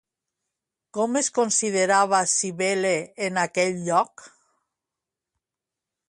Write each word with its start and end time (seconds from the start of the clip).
Com 0.97 1.17
es 1.19 1.27
considerava 1.39 2.21
Cíbele 2.31 2.93
en 3.25 3.37
aquell 3.41 3.77
lloc? 3.89 4.23